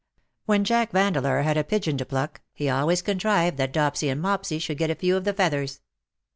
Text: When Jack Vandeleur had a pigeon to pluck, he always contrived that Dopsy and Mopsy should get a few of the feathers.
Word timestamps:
When 0.47 0.63
Jack 0.63 0.93
Vandeleur 0.93 1.43
had 1.43 1.57
a 1.57 1.63
pigeon 1.63 1.95
to 1.99 2.07
pluck, 2.07 2.41
he 2.53 2.67
always 2.69 3.03
contrived 3.03 3.57
that 3.57 3.71
Dopsy 3.71 4.09
and 4.11 4.19
Mopsy 4.19 4.57
should 4.57 4.79
get 4.79 4.89
a 4.89 4.95
few 4.95 5.15
of 5.15 5.25
the 5.25 5.33
feathers. 5.35 5.81